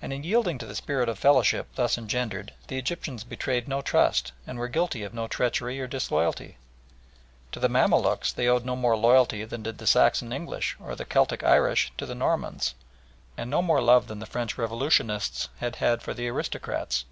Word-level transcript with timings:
And 0.00 0.12
in 0.12 0.22
yielding 0.22 0.56
to 0.58 0.66
the 0.66 0.74
spirit 0.76 1.08
of 1.08 1.18
fellowship 1.18 1.66
thus 1.74 1.98
engendered 1.98 2.52
the 2.68 2.78
Egyptians 2.78 3.24
betrayed 3.24 3.66
no 3.66 3.80
trust, 3.80 4.30
and 4.46 4.56
were 4.56 4.68
guilty 4.68 5.02
of 5.02 5.12
no 5.12 5.26
treachery 5.26 5.80
or 5.80 5.88
disloyalty. 5.88 6.58
To 7.50 7.58
the 7.58 7.68
Mamaluks 7.68 8.32
they 8.32 8.46
owed 8.46 8.64
no 8.64 8.76
more 8.76 8.96
loyalty 8.96 9.42
than 9.44 9.64
did 9.64 9.78
the 9.78 9.86
Saxon 9.88 10.32
English 10.32 10.76
or 10.78 10.94
the 10.94 11.04
Celtic 11.04 11.42
Irish 11.42 11.92
to 11.98 12.06
the 12.06 12.14
Normans, 12.14 12.76
and 13.36 13.50
no 13.50 13.62
more 13.62 13.80
love 13.82 14.06
than 14.06 14.20
the 14.20 14.26
French 14.26 14.56
revolutionists 14.56 15.48
had 15.58 15.74
had 15.82 16.02
for 16.02 16.14
the 16.14 16.28
aristocrats. 16.28 17.04